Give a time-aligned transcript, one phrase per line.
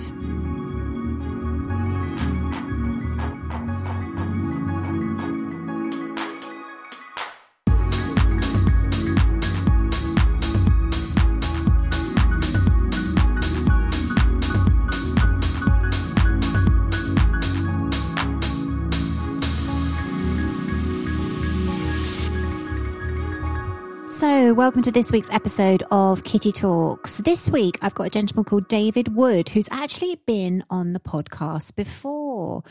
[24.53, 27.17] Welcome to this week's episode of Kitty Talks.
[27.17, 31.75] This week, I've got a gentleman called David Wood, who's actually been on the podcast
[31.75, 32.61] before.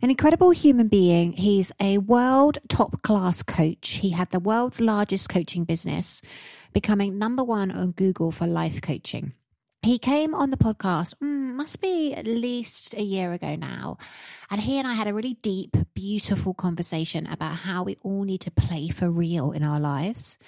[0.00, 1.32] An incredible human being.
[1.32, 3.94] He's a world top class coach.
[3.94, 6.22] He had the world's largest coaching business,
[6.72, 9.32] becoming number one on Google for life coaching.
[9.82, 13.98] He came on the podcast, mm, must be at least a year ago now.
[14.54, 18.42] And he and I had a really deep, beautiful conversation about how we all need
[18.42, 20.38] to play for real in our lives.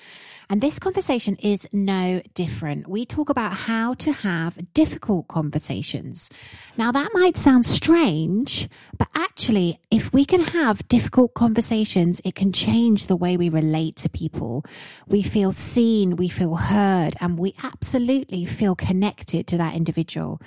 [0.49, 2.87] And this conversation is no different.
[2.87, 6.31] We talk about how to have difficult conversations.
[6.77, 12.53] Now, that might sound strange, but actually, if we can have difficult conversations, it can
[12.53, 14.65] change the way we relate to people.
[15.09, 20.41] We feel seen, we feel heard, and we absolutely feel connected to that individual.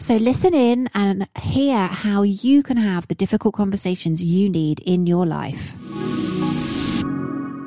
[0.00, 5.06] So listen in and hear how you can have the difficult conversations you need in
[5.06, 5.74] your life.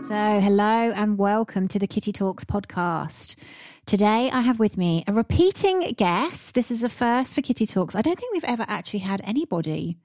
[0.07, 3.35] So, hello and welcome to the Kitty Talks podcast.
[3.85, 6.55] Today, I have with me a repeating guest.
[6.55, 7.93] This is a first for Kitty Talks.
[7.93, 9.97] I don't think we've ever actually had anybody,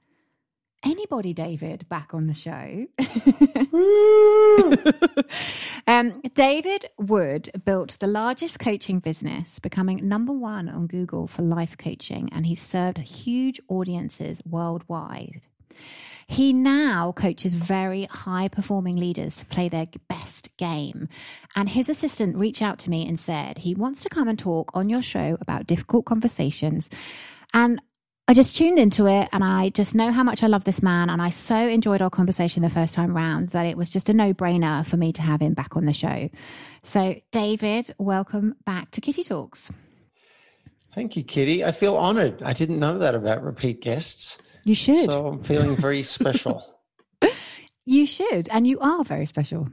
[0.83, 2.87] anybody, David, back on the show.
[5.87, 11.77] um, David Wood built the largest coaching business, becoming number one on Google for life
[11.77, 15.41] coaching, and he served huge audiences worldwide.
[16.27, 21.09] He now coaches very high performing leaders to play their best game.
[21.55, 24.69] And his assistant reached out to me and said he wants to come and talk
[24.75, 26.87] on your show about difficult conversations.
[27.51, 27.81] And
[28.29, 31.09] I just tuned into it and I just know how much I love this man.
[31.09, 34.13] And I so enjoyed our conversation the first time round that it was just a
[34.13, 36.29] no brainer for me to have him back on the show.
[36.83, 39.71] So, David, welcome back to Kitty Talks.
[40.93, 41.65] Thank you, Kitty.
[41.65, 42.43] I feel honored.
[42.43, 44.37] I didn't know that about repeat guests.
[44.63, 45.05] You should.
[45.09, 46.63] So I'm feeling very special.
[47.85, 48.47] you should.
[48.51, 49.69] And you are very special.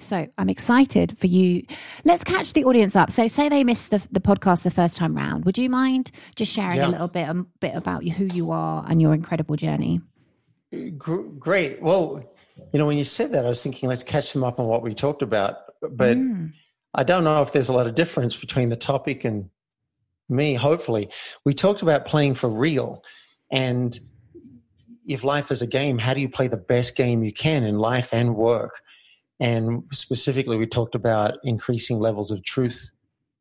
[0.00, 1.64] So I'm excited for you.
[2.04, 3.12] Let's catch the audience up.
[3.12, 5.44] So say they missed the, the podcast the first time round.
[5.44, 6.88] Would you mind just sharing yeah.
[6.88, 10.00] a little bit, a bit about who you are and your incredible journey?
[10.96, 11.82] Great.
[11.82, 12.24] Well,
[12.72, 14.82] you know, when you said that, I was thinking, let's catch them up on what
[14.82, 15.56] we talked about.
[15.80, 16.52] But mm.
[16.94, 19.50] I don't know if there's a lot of difference between the topic and
[20.28, 21.08] me, hopefully.
[21.44, 23.02] We talked about playing for real.
[23.50, 23.98] And
[25.06, 27.78] if life is a game, how do you play the best game you can in
[27.78, 28.80] life and work?
[29.40, 32.90] And specifically, we talked about increasing levels of truth,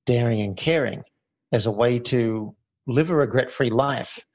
[0.06, 1.04] daring, and caring
[1.52, 2.56] as a way to
[2.88, 4.26] live a regret free life.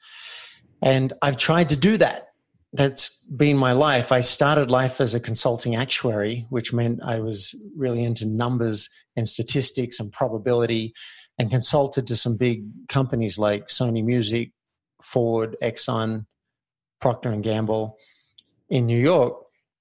[0.82, 2.28] And I've tried to do that.
[2.74, 4.12] That's been my life.
[4.12, 9.28] I started life as a consulting actuary, which meant I was really into numbers and
[9.28, 10.92] statistics and probability
[11.38, 14.50] and consulted to some big companies like Sony Music,
[15.02, 16.26] Ford, Exxon,
[17.00, 17.96] Procter and Gamble
[18.68, 19.36] in New York.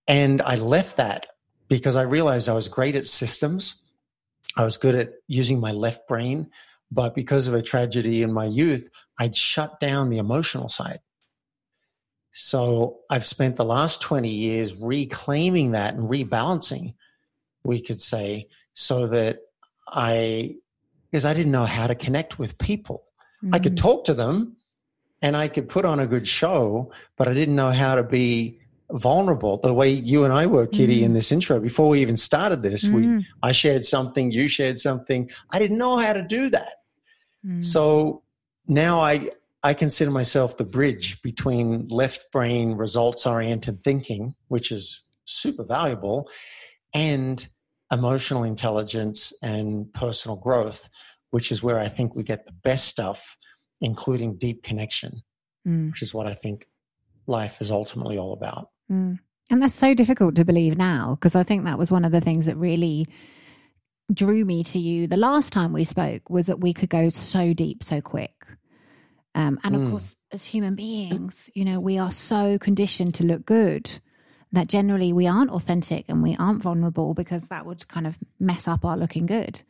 [0.08, 1.28] And I left that
[1.68, 3.90] because I realized I was great at systems.
[4.56, 6.50] I was good at using my left brain,
[6.92, 8.90] but because of a tragedy in my youth,
[9.20, 11.00] I'd shut down the emotional side.
[12.32, 16.96] So I've spent the last 20 years reclaiming that and rebalancing,
[17.64, 19.40] we could say, so that
[19.88, 20.56] I,
[21.12, 23.06] because I didn't know how to connect with people.
[23.44, 23.56] Mm-hmm.
[23.56, 23.82] I could mm.
[23.82, 24.58] talk to them
[25.22, 28.60] and I could put on a good show, but I didn't know how to be
[28.92, 31.06] vulnerable the way you and I were, Kitty, mm.
[31.06, 31.60] in this intro.
[31.60, 32.94] Before we even started this, mm.
[32.94, 35.30] we I shared something, you shared something.
[35.52, 36.76] I didn't know how to do that.
[37.46, 37.64] Mm.
[37.64, 38.24] So
[38.68, 39.30] now I
[39.64, 46.30] I consider myself the bridge between left brain results oriented thinking, which is super valuable,
[46.94, 47.48] and
[47.92, 50.90] emotional intelligence and personal growth,
[51.30, 53.38] which is where I think we get the best stuff,
[53.80, 55.22] including deep connection,
[55.66, 55.90] mm.
[55.90, 56.68] which is what I think
[57.28, 58.70] life is ultimately all about.
[58.92, 59.20] Mm.
[59.50, 62.22] And that's so difficult to believe now because I think that was one of the
[62.22, 63.08] things that really
[64.14, 67.54] drew me to you the last time we spoke was that we could go so
[67.54, 68.46] deep so quick.
[69.36, 69.90] Um, and of mm.
[69.90, 74.00] course, as human beings, you know, we are so conditioned to look good
[74.52, 78.68] that generally we aren't authentic and we aren't vulnerable because that would kind of mess
[78.68, 79.62] up our looking good.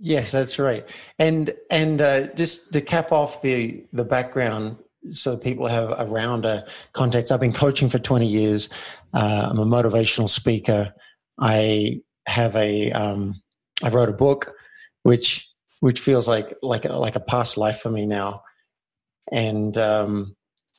[0.00, 0.88] Yes, that's right.
[1.18, 4.76] And and uh, just to cap off the the background
[5.12, 7.32] so people have a rounder context.
[7.32, 8.68] I've been coaching for 20 years.
[9.12, 10.94] Uh, I'm a motivational speaker.
[11.38, 13.42] I have a, um,
[13.82, 14.52] I wrote a book,
[15.02, 15.48] which,
[15.80, 18.42] which feels like, like, like a past life for me now.
[19.30, 20.36] And, um,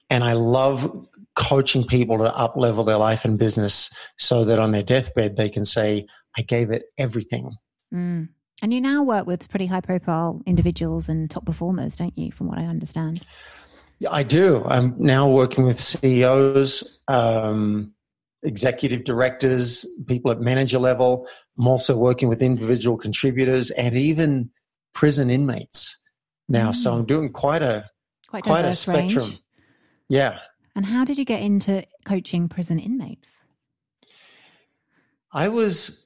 [0.09, 4.71] and I love coaching people to up level their life and business so that on
[4.71, 6.05] their deathbed they can say,
[6.37, 7.51] I gave it everything.
[7.93, 8.29] Mm.
[8.61, 12.47] And you now work with pretty high profile individuals and top performers, don't you, from
[12.47, 13.21] what I understand?
[14.09, 14.63] I do.
[14.65, 17.93] I'm now working with CEOs, um,
[18.43, 21.27] executive directors, people at manager level.
[21.57, 24.49] I'm also working with individual contributors and even
[24.93, 25.97] prison inmates
[26.47, 26.71] now.
[26.71, 26.75] Mm.
[26.75, 27.89] So I'm doing quite a
[28.27, 29.25] quite, quite a spectrum.
[29.25, 29.43] Range.
[30.09, 30.39] Yeah.
[30.75, 33.41] And how did you get into coaching prison inmates?
[35.31, 36.01] I was.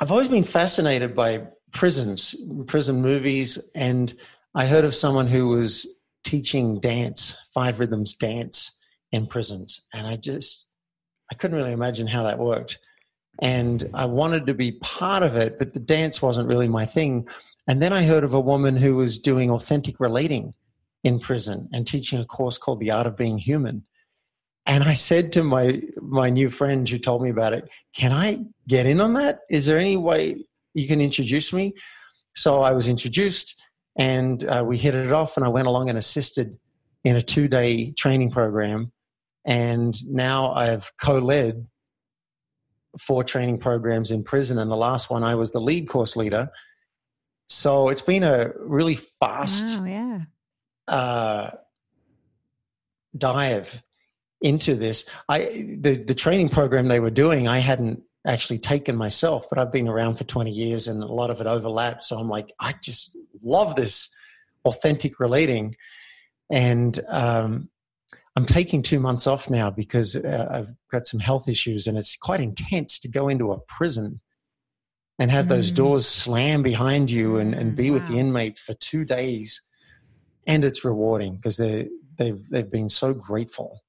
[0.00, 2.34] I've always been fascinated by prisons,
[2.66, 4.12] prison movies, and
[4.54, 5.86] I heard of someone who was
[6.24, 8.76] teaching dance, five rhythms dance
[9.12, 9.80] in prisons.
[9.94, 10.68] And I just,
[11.30, 12.78] I couldn't really imagine how that worked.
[13.40, 17.26] And I wanted to be part of it, but the dance wasn't really my thing.
[17.66, 20.54] And then I heard of a woman who was doing authentic relating
[21.02, 23.84] in prison and teaching a course called The Art of Being Human.
[24.66, 28.44] And I said to my my new friend who told me about it, "Can I
[28.68, 29.40] get in on that?
[29.48, 30.44] Is there any way
[30.74, 31.72] you can introduce me?"
[32.36, 33.56] So I was introduced,
[33.96, 36.58] and uh, we hit it off and i went along and assisted
[37.04, 38.92] in a two day training program.
[39.44, 41.66] And now i've co-led
[42.98, 46.48] four training programs in prison and the last one i was the lead course leader.
[47.48, 50.20] So it's been a really fast wow, yeah.
[50.86, 51.50] uh,
[53.16, 53.82] dive
[54.40, 55.04] into this.
[55.28, 59.72] I the, the training program they were doing i hadn't actually taken myself, but I've
[59.72, 62.08] been around for 20 years and a lot of it overlaps.
[62.08, 64.10] So I'm like, I just love this
[64.64, 65.74] authentic relating.
[66.50, 67.70] And um,
[68.36, 72.16] I'm taking two months off now because uh, I've got some health issues and it's
[72.16, 74.20] quite intense to go into a prison
[75.18, 75.50] and have mm.
[75.50, 77.94] those doors slam behind you and, and be wow.
[77.94, 79.62] with the inmates for two days.
[80.46, 83.80] And it's rewarding because they they've, they've been so grateful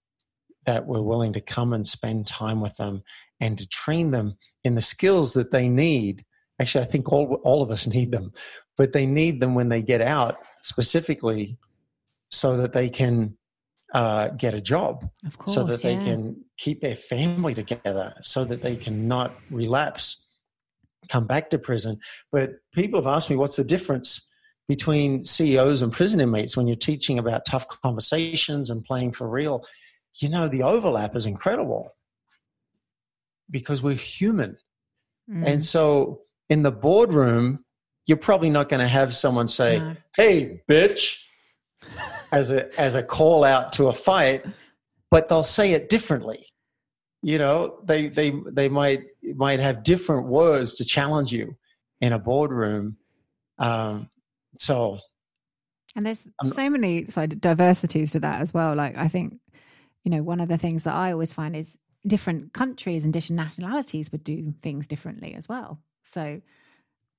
[0.65, 3.03] that we're willing to come and spend time with them
[3.41, 6.23] and to train them in the skills that they need.
[6.61, 8.31] Actually, I think all, all of us need them,
[8.77, 11.57] but they need them when they get out specifically
[12.29, 13.35] so that they can
[13.93, 15.97] uh, get a job, course, so that yeah.
[15.97, 20.27] they can keep their family together, so that they can not relapse,
[21.09, 21.99] come back to prison.
[22.31, 24.29] But people have asked me, what's the difference
[24.69, 29.65] between CEOs and prison inmates when you're teaching about tough conversations and playing for real?
[30.21, 31.91] You know, the overlap is incredible
[33.51, 34.57] because we're human.
[35.29, 35.43] Mm.
[35.45, 37.63] And so in the boardroom,
[38.07, 39.95] you're probably not going to have someone say, no.
[40.15, 41.23] "Hey, bitch,"
[42.31, 44.45] as a as a call out to a fight,
[45.09, 46.45] but they'll say it differently.
[47.21, 49.03] You know, they they they might
[49.35, 51.55] might have different words to challenge you
[51.99, 52.97] in a boardroom.
[53.59, 54.09] Um,
[54.57, 54.99] so,
[55.95, 58.75] and there's I'm, so many side diversities to that as well.
[58.75, 59.35] Like I think,
[60.03, 61.77] you know, one of the things that I always find is
[62.07, 65.79] different countries and different nationalities would do things differently as well.
[66.03, 66.41] So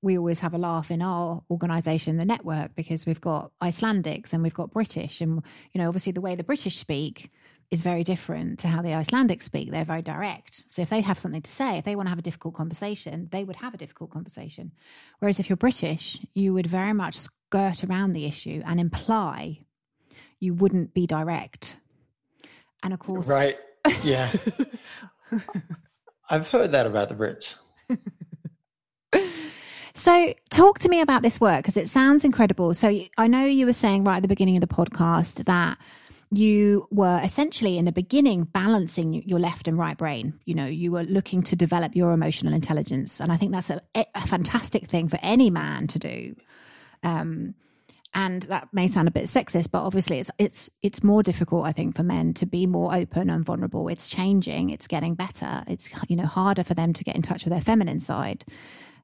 [0.03, 4.43] we always have a laugh in our organization, the network, because we've got Icelandics and
[4.43, 5.21] we've got British.
[5.21, 7.31] And, you know, obviously the way the British speak
[7.71, 9.71] is very different to how the Icelandics speak.
[9.71, 10.65] They're very direct.
[10.69, 13.29] So if they have something to say, if they want to have a difficult conversation,
[13.31, 14.73] they would have a difficult conversation.
[15.21, 19.61] Whereas if you're British, you would very much skirt around the issue and imply
[20.41, 21.77] you wouldn't be direct.
[22.83, 23.57] And of course, right
[24.05, 24.33] yeah.
[26.31, 27.57] I've heard that about the Brits.
[29.95, 32.73] So, talk to me about this work because it sounds incredible.
[32.73, 35.79] So, I know you were saying right at the beginning of the podcast that
[36.31, 40.33] you were essentially in the beginning balancing your left and right brain.
[40.47, 43.21] You know, you were looking to develop your emotional intelligence.
[43.21, 46.35] And I think that's a, a fantastic thing for any man to do.
[47.03, 47.55] Um,
[48.15, 51.73] and that may sound a bit sexist, but obviously it's it's it's more difficult, I
[51.73, 53.89] think, for men to be more open and vulnerable.
[53.89, 55.65] It's changing, it's getting better.
[55.67, 58.45] It's you know harder for them to get in touch with their feminine side.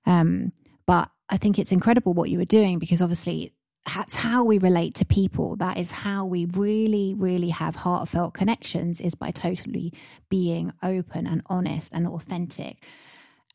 [0.05, 0.53] Um,
[0.87, 3.53] but I think it's incredible what you were doing because obviously
[3.95, 5.57] that's how we relate to people.
[5.57, 9.93] That is how we really, really have heartfelt connections is by totally
[10.29, 12.85] being open and honest and authentic.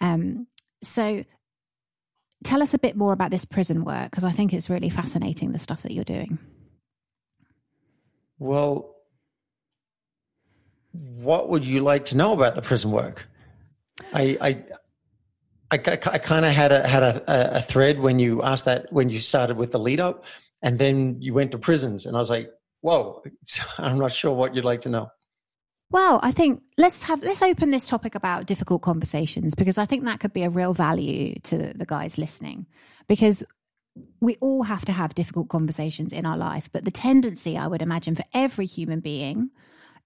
[0.02, 0.48] Um,
[0.82, 1.24] so
[2.44, 5.52] tell us a bit more about this prison work because I think it's really fascinating
[5.52, 6.40] the stuff that you're doing.
[8.40, 8.96] Well,
[10.92, 13.28] what would you like to know about the prison work?
[14.14, 14.64] I I
[15.72, 19.10] I, I kind of had a had a, a thread when you asked that when
[19.10, 20.26] you started with the lead up,
[20.62, 22.50] and then you went to prisons, and I was like,
[22.82, 23.24] "Whoa!"
[23.78, 25.10] I'm not sure what you'd like to know.
[25.94, 30.06] Well, I think let's have let's open this topic about difficult conversations because I think
[30.06, 32.66] that could be a real value to the guys listening
[33.08, 33.44] because
[34.20, 37.84] we all have to have difficult conversations in our life, but the tendency I would
[37.84, 39.52] imagine for every human being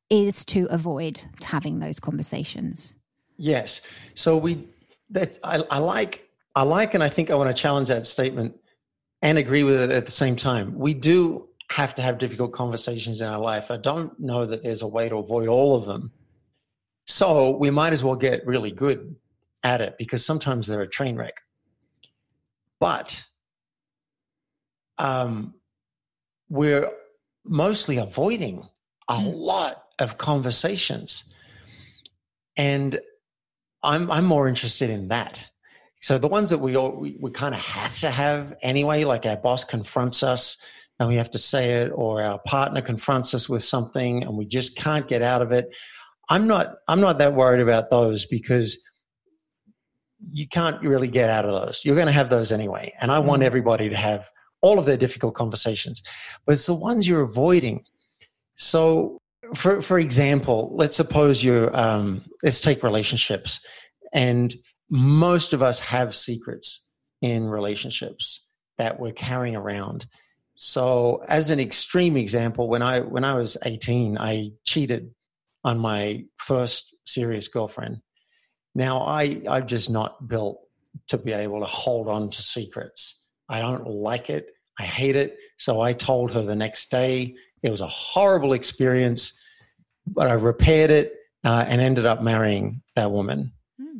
[0.09, 2.93] is to avoid having those conversations.
[3.37, 3.79] Yes.
[4.13, 4.67] So we
[5.11, 8.57] that I, I like I like and I think I want to challenge that statement
[9.21, 10.77] and agree with it at the same time.
[10.77, 13.71] We do have to have difficult conversations in our life.
[13.71, 16.11] I don't know that there's a way to avoid all of them.
[17.05, 19.15] So we might as well get really good
[19.63, 21.35] at it because sometimes they're a train wreck.
[22.79, 23.23] But
[24.97, 25.55] um,
[26.49, 26.89] we're
[27.45, 28.67] mostly avoiding
[29.09, 29.33] a mm.
[29.35, 31.23] lot of conversations.
[32.55, 32.99] And
[33.83, 35.47] I'm, I'm more interested in that.
[36.01, 39.25] So the ones that we all, we, we kind of have to have anyway, like
[39.25, 40.57] our boss confronts us
[40.99, 44.45] and we have to say it or our partner confronts us with something and we
[44.45, 45.67] just can't get out of it.
[46.29, 48.79] I'm not i'm not that worried about those because
[50.31, 51.81] you can't really get out of those.
[51.85, 52.91] You're going to have those anyway.
[53.01, 53.45] And i want mm.
[53.45, 54.27] everybody to have
[54.61, 56.01] all of their difficult conversations.
[56.45, 57.83] But it's the ones you're avoiding.
[58.55, 59.19] So
[59.53, 63.59] for for example let's suppose you're um, let's take relationships.
[64.13, 64.55] And
[64.89, 66.89] most of us have secrets
[67.21, 70.07] in relationships that we're carrying around
[70.59, 75.11] so, as an extreme example, when I when I was 18, I cheated
[75.63, 78.01] on my first serious girlfriend.
[78.73, 80.59] Now, I I'm just not built
[81.09, 83.23] to be able to hold on to secrets.
[83.47, 84.47] I don't like it.
[84.79, 85.37] I hate it.
[85.57, 87.35] So I told her the next day.
[87.61, 89.39] It was a horrible experience,
[90.07, 93.51] but I repaired it uh, and ended up marrying that woman.
[93.79, 93.99] Hmm.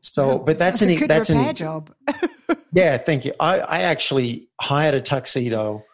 [0.00, 1.94] So, but that's, that's an that's an job.
[2.72, 3.34] Yeah, thank you.
[3.40, 5.84] I, I actually hired a tuxedo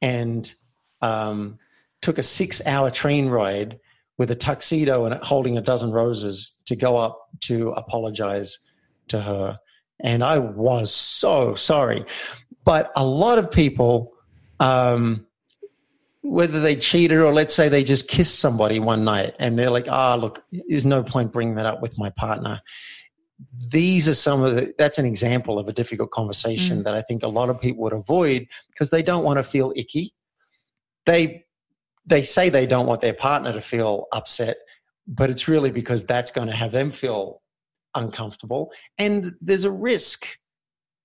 [0.00, 0.52] and
[1.02, 1.58] um,
[2.02, 3.80] took a six hour train ride
[4.16, 8.58] with a tuxedo and holding a dozen roses to go up to apologize
[9.08, 9.58] to her.
[10.00, 12.04] And I was so sorry.
[12.64, 14.12] But a lot of people,
[14.60, 15.26] um,
[16.22, 19.86] whether they cheated or let's say they just kissed somebody one night and they're like,
[19.90, 22.62] ah, oh, look, there's no point bringing that up with my partner
[23.68, 26.84] these are some of the that's an example of a difficult conversation mm.
[26.84, 29.72] that I think a lot of people would avoid because they don't want to feel
[29.76, 30.14] icky.
[31.06, 31.44] They
[32.06, 34.56] they say they don't want their partner to feel upset,
[35.06, 37.42] but it's really because that's going to have them feel
[37.94, 38.72] uncomfortable.
[38.98, 40.38] And there's a risk.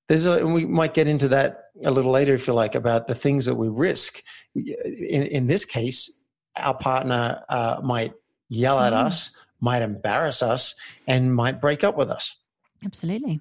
[0.07, 3.07] There's a, and we might get into that a little later if you like about
[3.07, 4.21] the things that we risk.
[4.55, 6.21] In, in this case,
[6.57, 8.13] our partner uh, might
[8.49, 8.97] yell at mm.
[8.97, 10.75] us might embarrass us
[11.07, 12.37] and might break up with us.
[12.83, 13.39] Absolutely.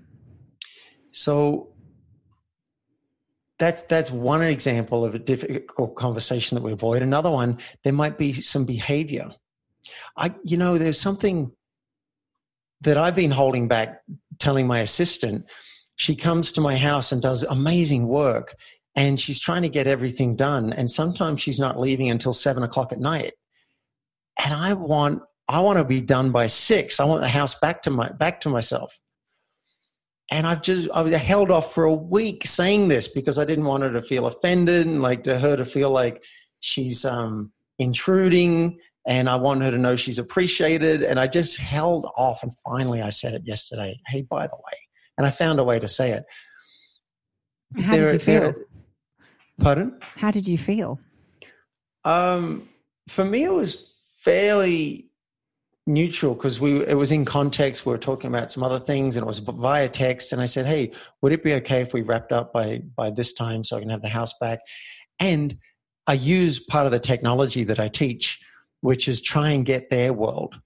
[1.13, 1.69] So
[3.59, 7.03] that's that's one example of a difficult conversation that we avoid.
[7.03, 9.31] Another one, there might be some behavior.
[10.17, 11.53] I you know, there's something
[12.83, 14.03] that I've been holding back
[14.39, 15.47] telling my assistant.
[15.97, 18.55] She comes to my house and does amazing work
[18.95, 20.73] and she's trying to get everything done.
[20.73, 23.33] And sometimes she's not leaving until seven o'clock at night.
[24.45, 27.01] And I want I want to be done by six.
[27.01, 29.01] I want the house back to my back to myself.
[30.31, 33.83] And I've just I held off for a week saying this because I didn't want
[33.83, 36.23] her to feel offended and like to her to feel like
[36.61, 38.79] she's um, intruding.
[39.07, 41.03] And I want her to know she's appreciated.
[41.03, 42.43] And I just held off.
[42.43, 43.99] And finally, I said it yesterday.
[44.07, 44.79] Hey, by the way,
[45.17, 46.25] and I found a way to say it.
[47.83, 48.41] How there, did you feel?
[48.41, 48.55] There,
[49.61, 49.99] pardon?
[50.17, 51.01] How did you feel?
[52.05, 52.69] Um,
[53.09, 55.08] for me, it was fairly
[55.89, 59.25] neutral because we it was in context we were talking about some other things and
[59.25, 60.93] it was via text and i said hey
[61.23, 63.89] would it be okay if we wrapped up by by this time so i can
[63.89, 64.61] have the house back
[65.19, 65.57] and
[66.09, 68.41] I use part of the technology that I teach,
[68.81, 70.59] which is try and get their world.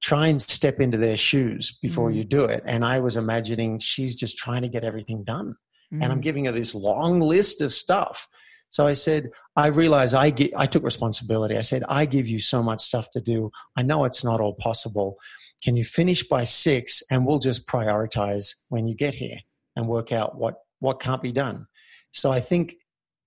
[0.00, 2.16] Try and step into their shoes before mm.
[2.16, 2.62] you do it.
[2.64, 5.56] And I was imagining she's just trying to get everything done.
[5.92, 6.02] Mm.
[6.02, 6.22] And I'm mm.
[6.22, 8.28] giving her this long list of stuff.
[8.72, 11.58] So I said, I realize I get, I took responsibility.
[11.58, 13.50] I said, I give you so much stuff to do.
[13.76, 15.18] I know it's not all possible.
[15.62, 19.36] Can you finish by six and we'll just prioritize when you get here
[19.76, 21.66] and work out what, what can't be done.
[22.12, 22.74] So I think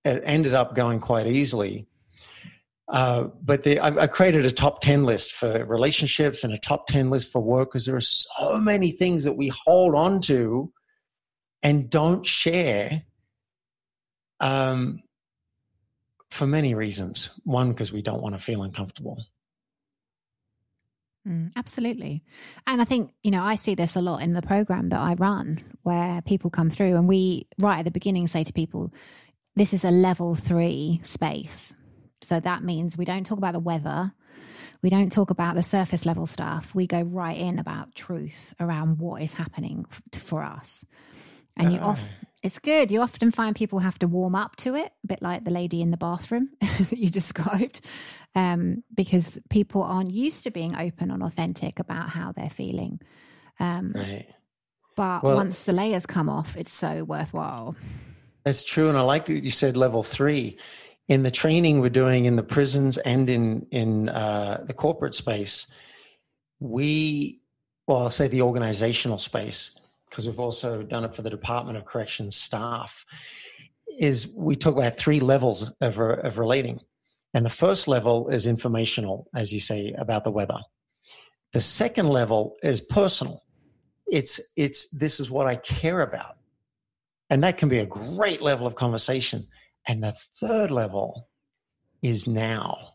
[0.04, 1.86] it ended up going quite easily.
[2.88, 6.86] Uh, but the, I, I, created a top 10 list for relationships and a top
[6.86, 10.72] 10 list for work because there are so many things that we hold on to
[11.64, 13.02] and don't share
[14.38, 15.00] um,
[16.30, 17.30] for many reasons.
[17.44, 19.24] One, because we don't want to feel uncomfortable.
[21.26, 22.22] Mm, absolutely.
[22.66, 25.14] And I think, you know, I see this a lot in the program that I
[25.14, 28.92] run where people come through and we, right at the beginning, say to people,
[29.56, 31.74] this is a level three space.
[32.22, 34.12] So that means we don't talk about the weather.
[34.82, 36.74] We don't talk about the surface level stuff.
[36.74, 40.84] We go right in about truth around what is happening for us.
[41.56, 42.00] And you off,
[42.46, 42.92] it's good.
[42.92, 45.82] You often find people have to warm up to it, a bit like the lady
[45.82, 47.80] in the bathroom that you described,
[48.36, 53.00] um, because people aren't used to being open and authentic about how they're feeling.
[53.58, 54.26] Um, right.
[54.96, 57.74] But well, once the layers come off, it's so worthwhile.
[58.44, 60.56] That's true, and I like that you said level three.
[61.08, 65.66] In the training we're doing in the prisons and in in uh, the corporate space,
[66.60, 67.40] we
[67.88, 69.75] well, I'll say the organizational space
[70.08, 73.04] because we've also done it for the Department of Corrections staff.
[73.98, 76.80] Is we talk about three levels of of relating,
[77.32, 80.58] and the first level is informational, as you say about the weather.
[81.52, 83.42] The second level is personal.
[84.06, 86.36] It's it's this is what I care about
[87.30, 89.46] and that can be a great level of conversation.
[89.88, 91.28] And the third level
[92.02, 92.92] is now.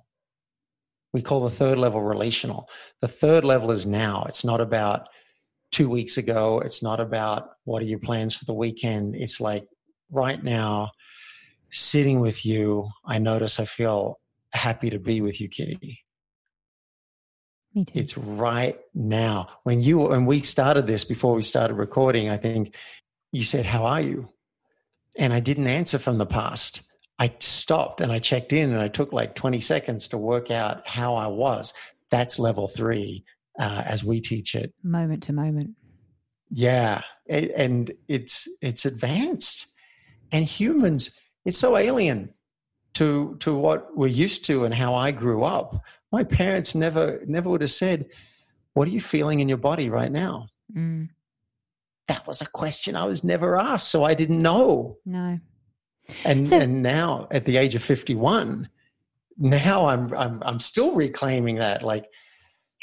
[1.13, 2.69] We call the third level relational.
[3.01, 4.23] The third level is now.
[4.27, 5.09] It's not about
[5.71, 6.59] two weeks ago.
[6.59, 9.15] It's not about what are your plans for the weekend.
[9.15, 9.65] It's like
[10.09, 10.91] right now,
[11.71, 14.19] sitting with you, I notice I feel
[14.53, 16.03] happy to be with you, Kitty.
[17.73, 17.99] Me too.
[17.99, 19.47] It's right now.
[19.63, 22.75] When you when we started this before we started recording, I think
[23.31, 24.27] you said, How are you?
[25.17, 26.81] And I didn't answer from the past.
[27.17, 30.87] I stopped and I checked in and I took like 20 seconds to work out
[30.87, 31.73] how I was.
[32.09, 33.23] That's level three
[33.61, 34.73] uh, as we teach it.
[34.83, 35.71] Moment to moment.
[36.49, 37.01] Yeah.
[37.29, 39.67] And it's, it's advanced.
[40.31, 42.33] And humans, it's so alien
[42.95, 45.83] to, to what we're used to and how I grew up.
[46.11, 48.07] My parents never, never would have said,
[48.73, 50.47] What are you feeling in your body right now?
[50.75, 51.09] Mm
[52.11, 54.97] that was a question I was never asked, so I didn't know.
[55.05, 55.39] No.
[56.25, 58.67] And so, and now at the age of 51,
[59.37, 62.05] now I'm I'm I'm still reclaiming that like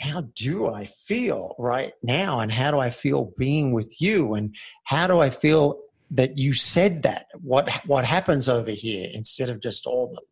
[0.01, 2.41] how do I feel right now?
[2.41, 4.35] And how do I feel being with you?
[4.35, 5.81] And how do I feel
[6.13, 7.27] that you said that?
[7.41, 10.23] What what happens over here instead of just all the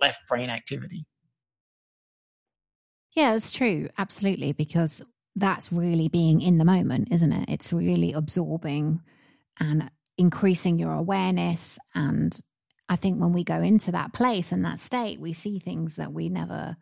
[0.00, 1.06] left brain activity?
[3.14, 3.88] Yeah it's true.
[3.96, 5.02] Absolutely because
[5.34, 7.48] that's really being in the moment, isn't it?
[7.48, 9.00] It's really absorbing
[9.58, 11.78] and increasing your awareness.
[11.94, 12.38] And
[12.88, 16.12] I think when we go into that place and that state, we see things that
[16.12, 16.76] we never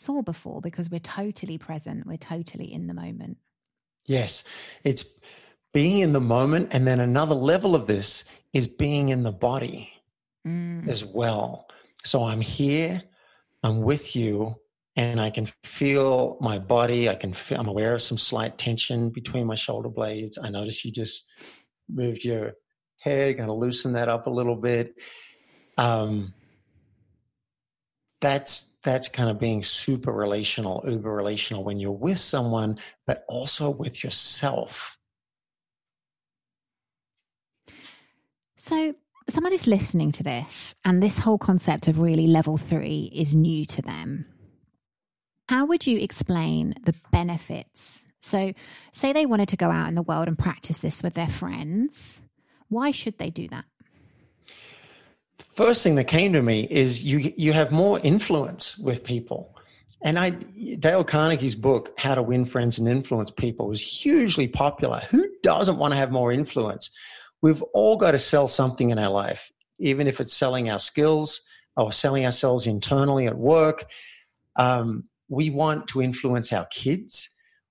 [0.00, 3.36] saw before because we're totally present, we're totally in the moment.
[4.06, 4.44] Yes,
[4.84, 5.04] it's
[5.72, 6.70] being in the moment.
[6.72, 9.92] And then another level of this is being in the body
[10.46, 10.88] mm.
[10.88, 11.66] as well.
[12.04, 13.02] So I'm here,
[13.62, 14.56] I'm with you,
[14.96, 17.08] and I can feel my body.
[17.08, 20.38] I can feel, I'm aware of some slight tension between my shoulder blades.
[20.42, 21.26] I notice you just
[21.88, 22.54] moved your
[22.98, 24.94] head, kind of loosen that up a little bit.
[25.78, 26.34] Um,
[28.20, 33.70] that's that's kind of being super relational, uber relational when you're with someone, but also
[33.70, 34.96] with yourself.
[38.56, 38.94] So
[39.28, 43.82] somebody's listening to this, and this whole concept of really level three is new to
[43.82, 44.26] them
[45.50, 48.04] how would you explain the benefits?
[48.22, 48.52] So,
[48.92, 52.22] say they wanted to go out in the world and practice this with their friends.
[52.68, 53.64] Why should they do that?
[55.52, 59.56] First thing that came to me is you you have more influence with people.
[60.02, 65.00] And I Dale Carnegie's book How to Win Friends and Influence People was hugely popular.
[65.10, 66.90] Who doesn't want to have more influence?
[67.42, 71.40] We've all got to sell something in our life, even if it's selling our skills
[71.76, 73.86] or selling ourselves internally at work.
[74.56, 77.28] Um, we want to influence our kids.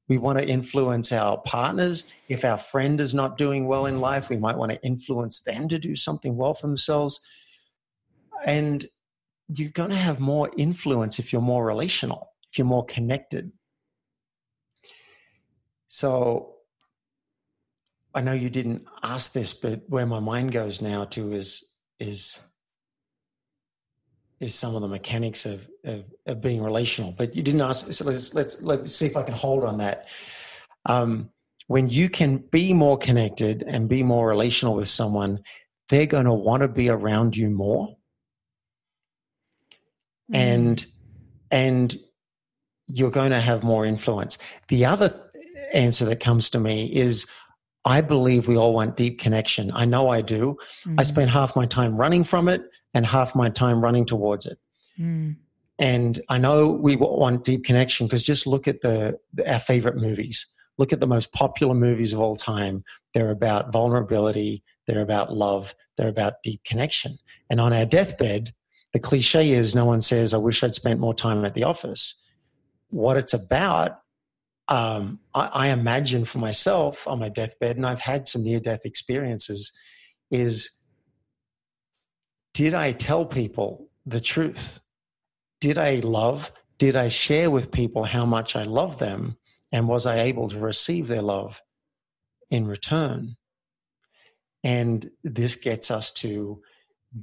[0.08, 2.04] We want to influence our partners.
[2.30, 5.68] If our friend is not doing well in life, we might want to influence them
[5.70, 7.20] to do something well for themselves.
[8.46, 8.86] And
[9.48, 13.52] you're going to have more influence if you're more relational, if you're more connected.
[15.88, 16.56] So
[18.14, 22.40] I know you didn't ask this, but where my mind goes now to is is
[24.40, 27.14] is some of the mechanics of, of, of being relational.
[27.18, 27.92] But you didn't ask.
[27.92, 30.08] So let's let's let's see if I can hold on that.
[30.86, 31.30] Um,
[31.68, 35.40] when you can be more connected and be more relational with someone,
[35.90, 37.96] they're going to want to be around you more.
[40.32, 40.36] Mm.
[40.36, 40.86] And
[41.52, 42.00] and
[42.88, 44.38] you're going to have more influence.
[44.68, 45.30] The other
[45.74, 47.26] answer that comes to me is
[47.86, 49.72] I believe we all want deep connection.
[49.74, 50.58] I know I do.
[50.86, 50.96] Mm.
[50.98, 52.64] I spend half my time running from it
[52.94, 54.58] and half my time running towards it.
[55.00, 55.38] Mm.
[55.78, 59.96] And I know we want deep connection because just look at the, the, our favorite
[59.96, 60.46] movies.
[60.78, 62.84] Look at the most popular movies of all time.
[63.14, 64.64] They're about vulnerability.
[64.88, 65.74] They're about love.
[65.98, 67.18] They're about deep connection.
[67.50, 68.54] And on our deathbed,
[68.94, 72.22] the cliche is no one says, I wish I'd spent more time at the office.
[72.90, 74.00] What it's about
[74.70, 78.82] um, I, I, imagine for myself on my deathbed, and I've had some near death
[78.86, 79.72] experiences,
[80.30, 80.70] is
[82.54, 84.80] did I tell people the truth?
[85.60, 86.52] Did I love?
[86.78, 89.38] Did I share with people how much I love them?
[89.72, 91.62] And was I able to receive their love
[92.52, 93.38] in return?
[94.64, 96.62] And this gets us to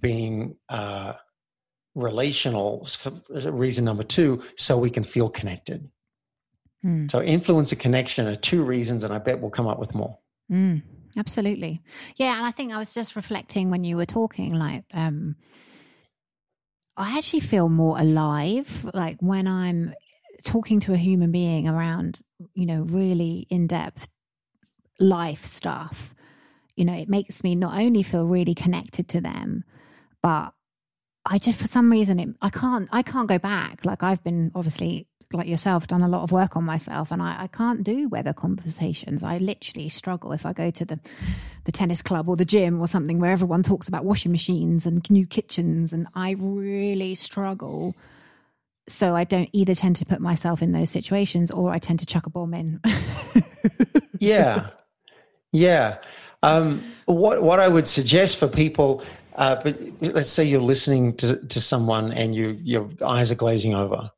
[0.01, 1.13] being uh,
[1.97, 2.87] relational,
[3.33, 5.89] reason number two, so we can feel connected.
[6.85, 7.11] Mm.
[7.11, 10.19] So influence and connection are two reasons, and I bet we'll come up with more.
[10.53, 10.83] Mm,
[11.17, 11.83] absolutely.
[12.17, 12.37] Yeah.
[12.37, 15.35] And I think I was just reflecting when you were talking, like, um,
[16.97, 19.95] I actually feel more alive, like when I'm
[20.45, 22.21] talking to a human being around,
[22.55, 24.09] you know, really in depth
[25.01, 26.15] life stuff.
[26.77, 29.65] You know, it makes me not only feel really connected to them,
[30.23, 30.53] but
[31.27, 33.85] I just for some reason it, I can't I can't go back.
[33.85, 37.45] Like I've been obviously like yourself, done a lot of work on myself, and I,
[37.45, 39.23] I can't do weather conversations.
[39.23, 41.01] I literally struggle if I go to the
[41.65, 45.09] the tennis club or the gym or something where everyone talks about washing machines and
[45.11, 47.95] new kitchens, and I really struggle.
[48.89, 52.07] So I don't either tend to put myself in those situations, or I tend to
[52.07, 52.81] chuck a bomb in.
[54.19, 54.69] yeah,
[55.51, 55.99] yeah.
[56.43, 59.03] Um, what what I would suggest for people,
[59.37, 63.75] uh, but let's say you're listening to to someone and you your eyes are glazing
[63.75, 64.11] over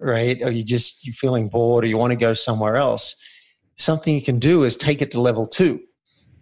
[0.00, 0.38] right?
[0.42, 3.14] Or you just you're feeling bored or you want to go somewhere else.
[3.76, 5.80] Something you can do is take it to level two,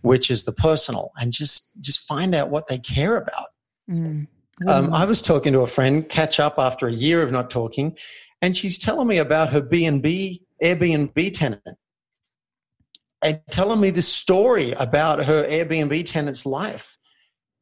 [0.02, 3.46] which is the personal, and just just find out what they care about.
[3.90, 4.26] Mm.
[4.66, 7.96] Um, I was talking to a friend, catch up after a year of not talking,
[8.42, 11.62] and she's telling me about her B and B Airbnb tenant,
[13.22, 16.96] and telling me this story about her Airbnb tenant's life.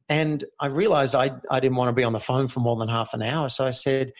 [0.09, 2.87] And I realized I, I didn't want to be on the phone for more than
[2.87, 3.49] half an hour.
[3.49, 4.13] So I said,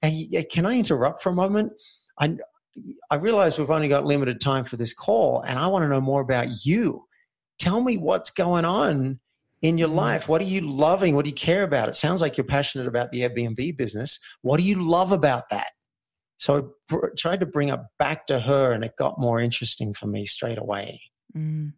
[0.00, 1.72] Hey, can I interrupt for a moment?
[2.20, 2.36] I,
[3.10, 6.00] I realize we've only got limited time for this call, and I want to know
[6.00, 7.04] more about you.
[7.58, 9.18] Tell me what's going on
[9.62, 9.96] in your mm.
[9.96, 10.28] life.
[10.28, 11.16] What are you loving?
[11.16, 11.88] What do you care about?
[11.88, 14.20] It sounds like you're passionate about the Airbnb business.
[14.42, 15.70] What do you love about that?
[16.38, 20.06] So I tried to bring it back to her, and it got more interesting for
[20.06, 21.00] me straight away.
[21.36, 21.72] Mm.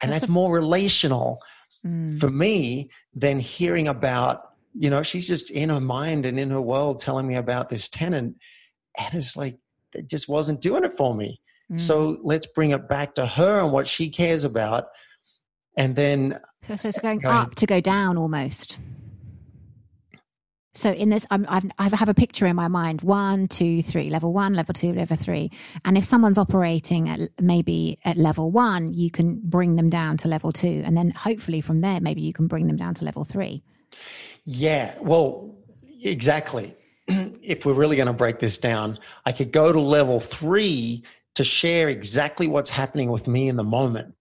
[0.00, 1.40] And that's, that's a- more relational
[1.84, 2.18] mm.
[2.18, 6.60] for me than hearing about you know, she's just in her mind and in her
[6.60, 8.36] world telling me about this tenant.
[8.98, 9.58] And it's like,
[9.94, 11.40] it just wasn't doing it for me.
[11.70, 11.80] Mm.
[11.80, 14.86] So let's bring it back to her and what she cares about.
[15.76, 16.38] And then.
[16.66, 18.78] So, so it's going, going up to go down almost.
[20.74, 24.08] So in this, I'm, I've, I have a picture in my mind: one, two, three,
[24.08, 25.50] level one, level two, level three.
[25.84, 30.28] And if someone's operating at maybe at level one, you can bring them down to
[30.28, 33.24] level two, and then hopefully from there, maybe you can bring them down to level
[33.24, 33.62] three.
[34.44, 35.54] Yeah, well,
[36.02, 36.74] exactly.
[37.08, 41.04] if we're really going to break this down, I could go to level three
[41.34, 44.14] to share exactly what's happening with me in the moment.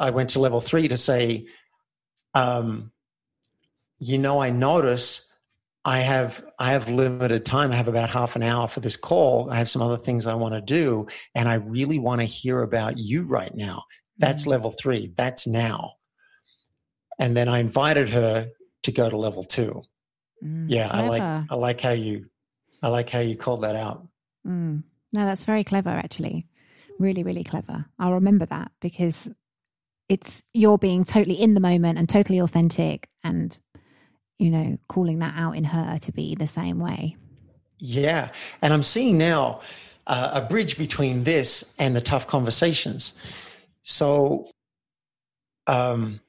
[0.00, 1.46] I went to level three to say,
[2.34, 2.92] um,
[4.00, 5.32] you know, I notice
[5.84, 7.70] I have I have limited time.
[7.70, 9.48] I have about half an hour for this call.
[9.50, 12.62] I have some other things I want to do, and I really want to hear
[12.62, 13.84] about you right now.
[14.18, 14.50] That's mm-hmm.
[14.50, 15.12] level three.
[15.16, 15.92] That's now
[17.20, 18.48] and then I invited her
[18.82, 19.82] to go to level two.
[20.42, 21.04] Mm, yeah, clever.
[21.04, 22.26] I like I like how you
[22.82, 24.08] I like how you called that out.
[24.44, 24.82] Mm.
[25.12, 26.46] No, that's very clever, actually.
[26.98, 27.84] Really, really clever.
[27.98, 29.28] I'll remember that because
[30.08, 33.56] it's you're being totally in the moment and totally authentic, and
[34.40, 37.14] you know, calling that out in her to be the same way.
[37.78, 38.30] Yeah,
[38.62, 39.60] and I'm seeing now
[40.06, 43.12] uh, a bridge between this and the tough conversations.
[43.82, 44.50] So,
[45.66, 46.20] um,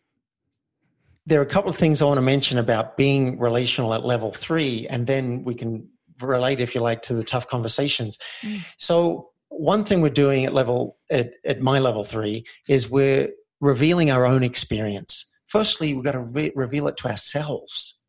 [1.25, 4.31] there are a couple of things I want to mention about being relational at level
[4.31, 5.87] three, and then we can
[6.19, 8.17] relate, if you like, to the tough conversations.
[8.43, 8.73] Mm.
[8.77, 13.29] So, one thing we're doing at level at, at my level three is we're
[13.61, 15.25] revealing our own experience.
[15.47, 18.00] Firstly, we've got to re- reveal it to ourselves.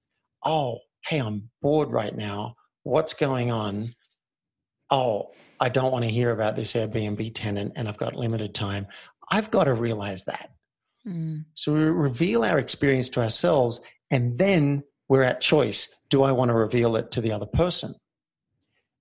[0.45, 2.55] Oh, hey, I'm bored right now.
[2.83, 3.95] What's going on?
[4.91, 8.87] Oh, I don't want to hear about this Airbnb tenant and I've got limited time.
[9.31, 10.51] I've got to realize that.
[11.07, 11.45] Mm.
[11.55, 15.95] So we reveal our experience to ourselves and then we're at choice.
[16.11, 17.95] Do I want to reveal it to the other person?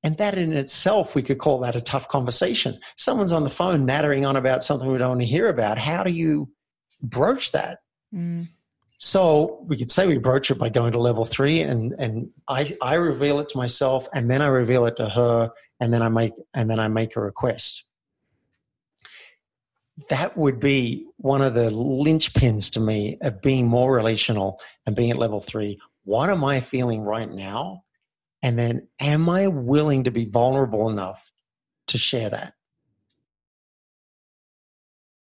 [0.03, 2.79] And that in itself, we could call that a tough conversation.
[2.97, 5.77] Someone's on the phone nattering on about something we don't want to hear about.
[5.77, 6.49] How do you
[7.01, 7.79] broach that?
[8.13, 8.47] Mm.
[9.03, 12.77] So we could say we broach it by going to level three and, and I,
[12.83, 16.09] I reveal it to myself and then I reveal it to her and then I
[16.09, 17.85] make, and then I make a request
[20.09, 25.11] that would be one of the linchpins to me of being more relational and being
[25.11, 25.79] at level three.
[26.03, 27.83] What am I feeling right now?
[28.41, 31.31] And then am I willing to be vulnerable enough
[31.87, 32.53] to share that?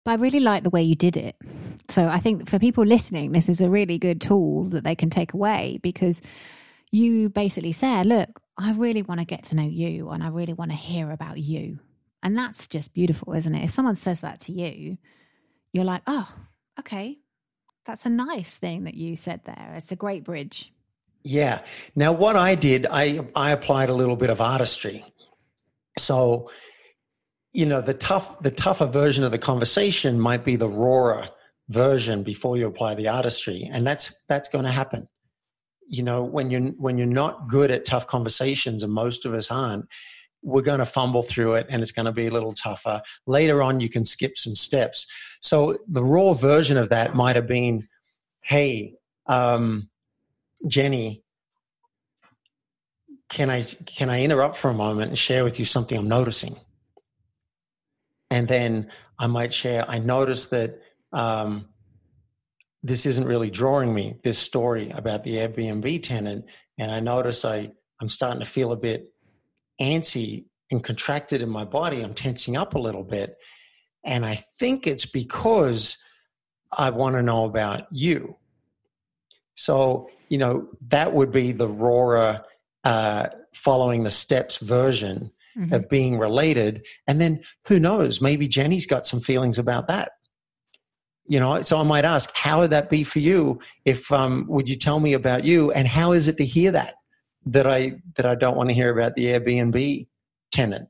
[0.04, 1.36] But I really like the way you did it.
[1.90, 5.10] So I think for people listening, this is a really good tool that they can
[5.10, 6.22] take away because
[6.92, 10.54] you basically said, look, I really want to get to know you and I really
[10.54, 11.80] want to hear about you.
[12.24, 13.66] And that's just beautiful, isn't it?
[13.66, 14.98] If someone says that to you,
[15.74, 16.32] you're like, oh,
[16.80, 17.18] okay,
[17.86, 19.74] that's a nice thing that you said there.
[19.76, 20.72] It's a great bridge.
[21.24, 21.64] Yeah.
[21.96, 25.06] Now, what I did, I I applied a little bit of artistry.
[25.98, 26.50] So,
[27.54, 31.28] you know, the tough the tougher version of the conversation might be the rawer
[31.70, 35.08] version before you apply the artistry, and that's that's going to happen.
[35.88, 39.52] You know, when you're when you're not good at tough conversations, and most of us
[39.52, 39.86] aren't,
[40.42, 43.02] we're going to fumble through it and it's going to be a little tougher.
[43.28, 45.06] Later on, you can skip some steps.
[45.42, 47.88] So the raw version of that might have been,
[48.42, 48.96] hey,
[49.28, 49.90] um,
[50.68, 51.24] Jenny,
[53.30, 56.58] can I can I interrupt for a moment and share with you something I'm noticing?
[58.32, 58.90] And then
[59.20, 59.88] I might share.
[59.88, 60.82] I noticed that
[61.14, 61.70] um,
[62.82, 64.16] this isn't really drawing me.
[64.24, 66.46] This story about the Airbnb tenant,
[66.80, 69.14] and I notice I I'm starting to feel a bit
[69.80, 72.02] antsy and contracted in my body.
[72.02, 73.38] I'm tensing up a little bit.
[74.04, 75.98] And I think it's because
[76.78, 78.38] I want to know about you.
[79.56, 82.46] So, you know, that would be the Rora
[82.84, 85.74] uh, following the steps version mm-hmm.
[85.74, 86.86] of being related.
[87.08, 90.12] And then who knows, maybe Jenny's got some feelings about that.
[91.28, 93.60] You know, so I might ask, how would that be for you?
[93.86, 96.96] If um, would you tell me about you, and how is it to hear that?
[97.46, 100.08] that I that I don't want to hear about the Airbnb
[100.52, 100.90] tenant.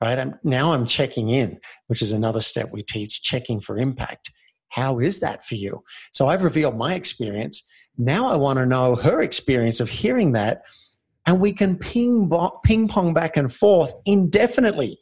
[0.00, 0.18] Right?
[0.18, 1.58] I'm, now I'm checking in,
[1.88, 4.32] which is another step we teach, checking for impact.
[4.70, 5.82] How is that for you?
[6.12, 7.66] So I've revealed my experience.
[7.98, 10.62] Now I want to know her experience of hearing that,
[11.30, 12.28] and we can ping
[12.64, 14.98] ping pong back and forth indefinitely.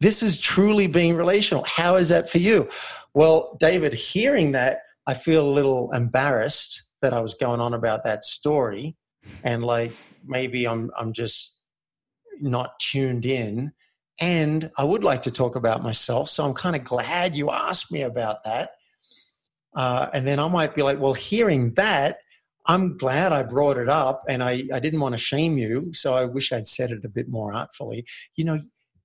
[0.00, 1.62] This is truly being relational.
[1.62, 2.68] How is that for you?
[3.14, 8.02] Well, David, hearing that, I feel a little embarrassed that I was going on about
[8.04, 8.96] that story
[9.44, 9.92] and like
[10.24, 11.56] maybe I'm I'm just
[12.40, 13.70] not tuned in.
[14.20, 17.92] And I would like to talk about myself, so I'm kind of glad you asked
[17.92, 18.70] me about that.
[19.72, 22.18] Uh, and then I might be like, well, hearing that,
[22.68, 26.14] I'm glad I brought it up, and I I didn't want to shame you, so
[26.14, 28.04] I wish I'd said it a bit more artfully.
[28.36, 28.60] You know,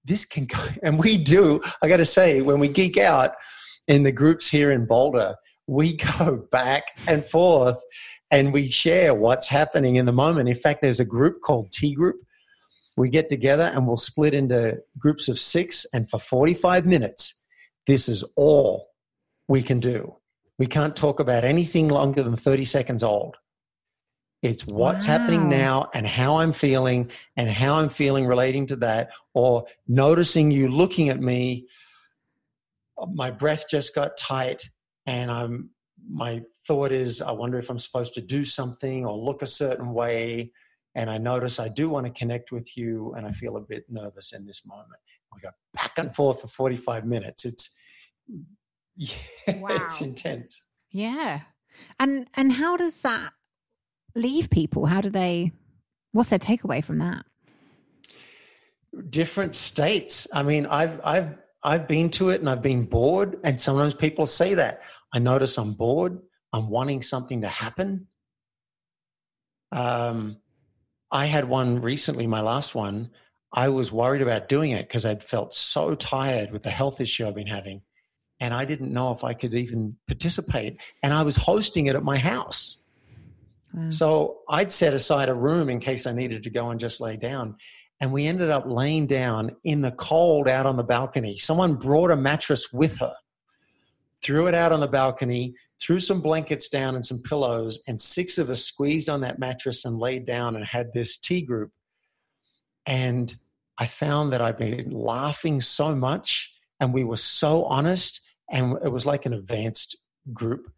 [0.05, 1.61] this can go, and we do.
[1.81, 3.31] I got to say, when we geek out
[3.87, 5.35] in the groups here in Boulder,
[5.67, 7.81] we go back and forth
[8.31, 10.49] and we share what's happening in the moment.
[10.49, 12.17] In fact, there's a group called T Group.
[12.97, 17.41] We get together and we'll split into groups of six, and for 45 minutes,
[17.87, 18.89] this is all
[19.47, 20.15] we can do.
[20.59, 23.37] We can't talk about anything longer than 30 seconds old.
[24.43, 25.17] It's what's wow.
[25.17, 30.51] happening now and how I'm feeling and how I'm feeling relating to that, or noticing
[30.51, 31.67] you looking at me.
[32.97, 34.69] Uh, my breath just got tight
[35.07, 35.69] and I'm
[36.09, 39.93] my thought is, I wonder if I'm supposed to do something or look a certain
[39.93, 40.51] way.
[40.95, 43.85] And I notice I do want to connect with you, and I feel a bit
[43.89, 44.99] nervous in this moment.
[45.33, 47.45] We go back and forth for 45 minutes.
[47.45, 47.71] It's
[48.95, 49.15] yeah,
[49.47, 49.69] wow.
[49.71, 50.61] it's intense.
[50.91, 51.41] Yeah.
[51.99, 53.33] And and how does that
[54.15, 54.85] leave people?
[54.85, 55.51] How do they
[56.11, 57.25] what's their takeaway from that?
[59.09, 60.27] Different states.
[60.33, 64.25] I mean, I've I've I've been to it and I've been bored, and sometimes people
[64.27, 64.81] say that.
[65.13, 66.19] I notice I'm bored.
[66.51, 68.07] I'm wanting something to happen.
[69.71, 70.37] Um,
[71.11, 73.09] I had one recently, my last one.
[73.51, 77.27] I was worried about doing it because I'd felt so tired with the health issue
[77.27, 77.81] I've been having.
[78.39, 80.81] and I didn't know if I could even participate.
[81.01, 82.77] And I was hosting it at my house.
[83.73, 83.89] Wow.
[83.89, 87.17] So I'd set aside a room in case I needed to go and just lay
[87.17, 87.55] down.
[87.99, 91.37] And we ended up laying down in the cold out on the balcony.
[91.37, 93.13] Someone brought a mattress with her,
[94.21, 98.37] threw it out on the balcony, threw some blankets down and some pillows, and six
[98.37, 101.71] of us squeezed on that mattress and laid down and had this T-group.
[102.85, 103.33] And
[103.79, 108.89] I found that I'd been laughing so much and we were so honest and it
[108.89, 109.97] was like an advanced
[110.33, 110.71] group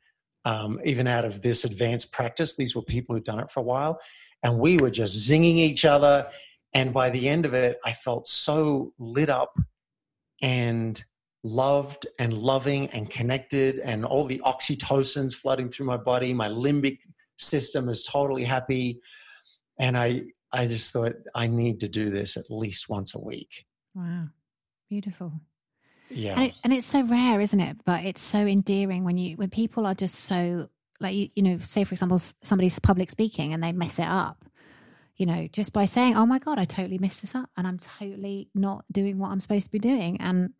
[0.46, 3.64] um, even out of this advanced practice these were people who'd done it for a
[3.64, 4.00] while
[4.44, 6.30] and we were just zinging each other.
[6.74, 9.58] And by the end of it i felt so lit up
[10.42, 11.04] and
[11.44, 16.34] loved and loving and connected and all the oxytocins flooding through my body.
[16.34, 17.00] My limbic
[17.38, 19.02] system is totally happy.
[19.80, 20.22] And i
[20.54, 23.66] i just thought i need to do this at least once a week.
[23.96, 24.28] Wow.
[24.90, 25.34] Beautiful
[26.10, 26.34] yeah.
[26.34, 27.78] And, it, and it's so rare isn't it?
[27.86, 31.60] But it's so endearing when you when people are just so like you, you know
[31.60, 34.46] say for example somebody's public speaking and they mess it up
[35.18, 37.78] you know just by saying oh my god i totally messed this up and i'm
[37.78, 40.18] totally not doing what i'm supposed to be doing.
[40.22, 40.54] And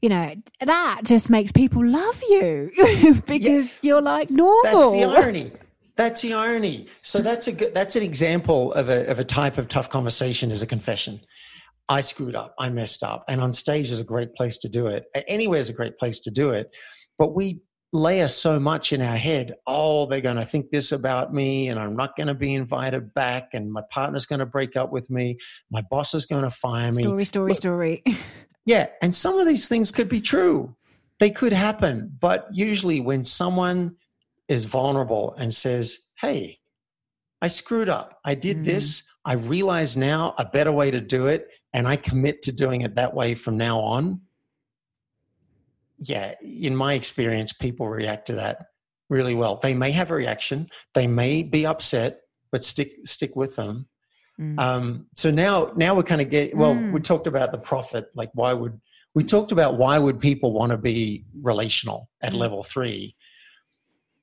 [0.00, 2.70] you know that just makes people love you
[3.26, 3.78] because yeah.
[3.82, 5.52] you're like normal that's the irony.
[5.96, 6.86] That's the irony.
[7.02, 10.50] So that's a good that's an example of a of a type of tough conversation
[10.52, 11.20] is a confession
[11.88, 13.24] I screwed up, I messed up.
[13.28, 15.06] And on stage is a great place to do it.
[15.26, 16.70] Anywhere is a great place to do it.
[17.18, 21.32] But we layer so much in our head oh, they're going to think this about
[21.32, 24.76] me, and I'm not going to be invited back, and my partner's going to break
[24.76, 25.38] up with me,
[25.70, 27.02] my boss is going to fire me.
[27.02, 28.02] Story, story, story.
[28.66, 28.88] yeah.
[29.02, 30.76] And some of these things could be true,
[31.18, 32.14] they could happen.
[32.20, 33.96] But usually, when someone
[34.48, 36.58] is vulnerable and says, hey,
[37.40, 38.64] I screwed up, I did mm.
[38.64, 39.04] this.
[39.24, 41.48] I realize now a better way to do it
[41.78, 44.22] and I commit to doing it that way from now on,
[45.96, 48.66] yeah, in my experience, people react to that
[49.08, 49.60] really well.
[49.62, 53.86] They may have a reaction, they may be upset, but stick stick with them.
[54.40, 54.58] Mm.
[54.58, 56.74] Um, so now, now we're kind of get well.
[56.74, 56.90] Mm.
[56.90, 58.80] We talked about the profit, like why would
[59.14, 62.38] we talked about why would people want to be relational at mm.
[62.38, 63.14] level three?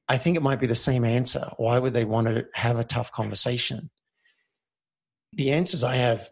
[0.10, 1.50] I think it might be the same answer.
[1.56, 3.90] Why would they want to have a tough conversation?
[5.32, 6.30] The answers I have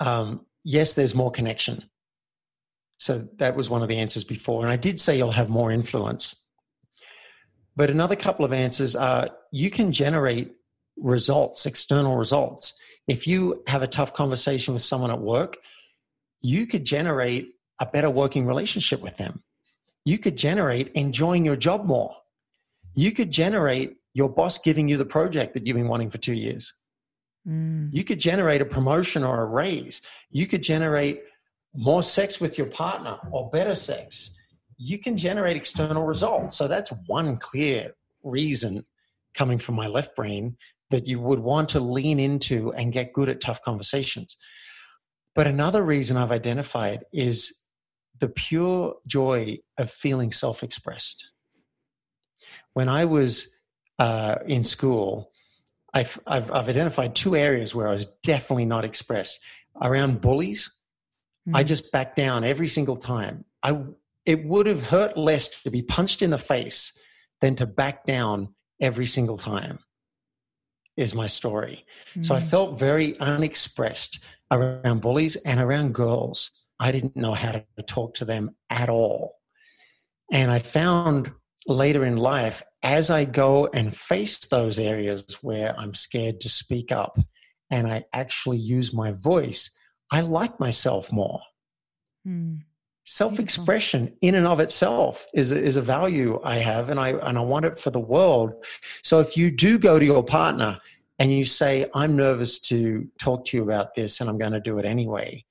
[0.00, 1.84] um, yes, there's more connection.
[2.98, 4.62] So that was one of the answers before.
[4.62, 6.34] And I did say you'll have more influence.
[7.76, 10.52] But another couple of answers are you can generate
[10.98, 12.74] results, external results.
[13.08, 15.56] If you have a tough conversation with someone at work,
[16.42, 19.42] you could generate a better working relationship with them.
[20.04, 22.14] You could generate enjoying your job more.
[22.94, 26.34] You could generate your boss giving you the project that you've been wanting for two
[26.34, 26.74] years.
[27.46, 27.90] Mm.
[27.92, 30.02] You could generate a promotion or a raise.
[30.30, 31.22] You could generate
[31.74, 34.36] more sex with your partner or better sex.
[34.76, 36.56] You can generate external results.
[36.56, 38.84] So that's one clear reason
[39.34, 40.56] coming from my left brain
[40.90, 44.36] that you would want to lean into and get good at tough conversations.
[45.34, 47.54] But another reason I've identified is
[48.18, 51.26] the pure joy of feeling self expressed.
[52.74, 53.54] When I was
[53.98, 55.29] uh, in school,
[55.92, 59.40] I've, I've, I've identified two areas where I was definitely not expressed
[59.80, 60.68] around bullies.
[61.48, 61.56] Mm-hmm.
[61.56, 63.44] I just backed down every single time.
[63.62, 63.78] I
[64.26, 66.96] it would have hurt less to be punched in the face
[67.40, 69.78] than to back down every single time.
[70.96, 71.86] Is my story.
[72.10, 72.22] Mm-hmm.
[72.22, 72.46] So I hmm.
[72.46, 76.50] felt very unexpressed around bullies and around girls.
[76.78, 79.34] I didn't know how to talk to them at all.
[80.30, 81.32] And I found
[81.70, 86.92] later in life, as I go and face those areas where I'm scared to speak
[86.92, 87.18] up
[87.70, 89.70] and I actually use my voice,
[90.10, 91.40] I like myself more.
[92.26, 92.60] Mm.
[93.04, 97.10] Self expression in and of itself is a, is a value I have, and I,
[97.10, 98.52] and I want it for the world.
[99.02, 100.80] So if you do go to your partner
[101.18, 104.60] and you say, I'm nervous to talk to you about this and I'm going to
[104.60, 105.44] do it anyway,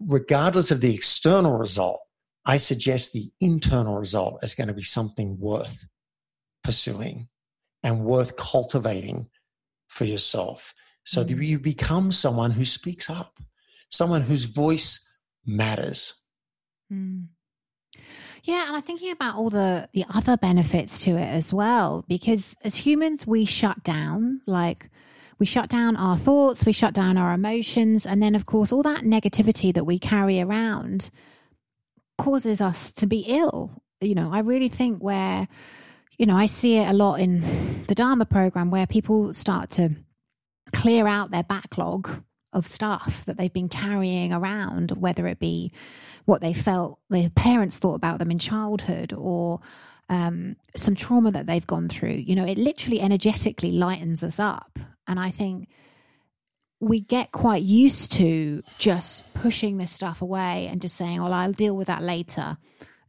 [0.00, 2.00] regardless of the external result,
[2.48, 5.84] I suggest the internal result is going to be something worth
[6.64, 7.28] pursuing
[7.82, 9.28] and worth cultivating
[9.88, 10.72] for yourself
[11.04, 11.28] so mm.
[11.28, 13.38] that you become someone who speaks up,
[13.90, 16.14] someone whose voice matters.
[16.90, 17.26] Mm.
[18.44, 22.56] Yeah, and I'm thinking about all the the other benefits to it as well because
[22.62, 24.88] as humans we shut down like
[25.38, 28.82] we shut down our thoughts, we shut down our emotions and then of course all
[28.84, 31.10] that negativity that we carry around
[32.18, 33.82] causes us to be ill.
[34.00, 35.48] You know, I really think where,
[36.18, 39.90] you know, I see it a lot in the Dharma program where people start to
[40.72, 42.10] clear out their backlog
[42.52, 45.72] of stuff that they've been carrying around, whether it be
[46.24, 49.60] what they felt their parents thought about them in childhood or
[50.08, 52.10] um, some trauma that they've gone through.
[52.10, 54.78] You know, it literally energetically lightens us up.
[55.06, 55.68] And I think
[56.80, 61.52] we get quite used to just pushing this stuff away and just saying, well, I'll
[61.52, 62.56] deal with that later.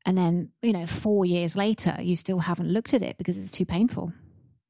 [0.05, 3.51] And then, you know, four years later, you still haven't looked at it because it's
[3.51, 4.11] too painful.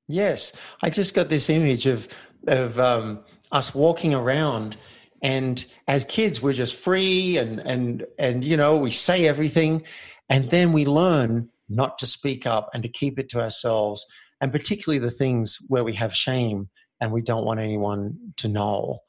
[0.08, 0.54] Yes.
[0.82, 2.10] I just got this image of,
[2.48, 4.76] of um, us walking around
[5.22, 9.84] and as kids we're just free and and and you know we say everything
[10.30, 14.06] and then we learn not to speak up and to keep it to ourselves
[14.42, 16.70] and particularly the things where we have shame
[17.02, 19.00] and we don't want anyone to know.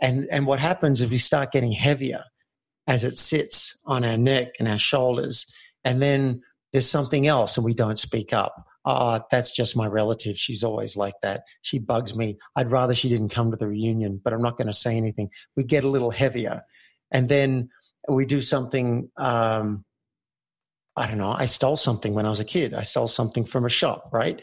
[0.00, 2.24] And, and what happens if we start getting heavier
[2.86, 5.46] as it sits on our neck and our shoulders.
[5.84, 8.66] And then there's something else and we don't speak up.
[8.84, 10.36] Ah, oh, that's just my relative.
[10.36, 11.42] She's always like that.
[11.60, 12.38] She bugs me.
[12.56, 15.30] I'd rather she didn't come to the reunion, but I'm not going to say anything.
[15.56, 16.62] We get a little heavier.
[17.12, 17.68] And then
[18.08, 19.10] we do something.
[19.16, 19.84] Um,
[20.96, 21.30] I don't know.
[21.30, 22.74] I stole something when I was a kid.
[22.74, 24.42] I stole something from a shop, right?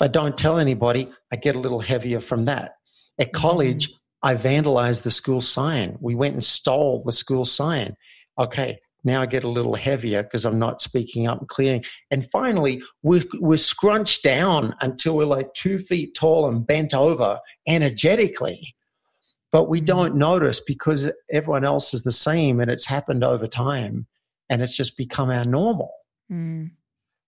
[0.00, 2.72] If I don't tell anybody, I get a little heavier from that.
[3.18, 3.40] At mm-hmm.
[3.40, 3.90] college.
[4.24, 5.98] I vandalized the school sign.
[6.00, 7.94] We went and stole the school sign.
[8.38, 11.84] Okay, now I get a little heavier because I'm not speaking up and clearing.
[12.10, 17.38] And finally, we're, we're scrunched down until we're like two feet tall and bent over
[17.68, 18.74] energetically.
[19.52, 19.84] But we mm-hmm.
[19.84, 24.06] don't notice because everyone else is the same and it's happened over time
[24.48, 25.92] and it's just become our normal.
[26.32, 26.70] Mm.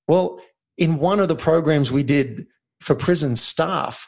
[0.08, 0.40] Well,
[0.78, 2.46] in one of the programs we did
[2.80, 4.06] for prison staff,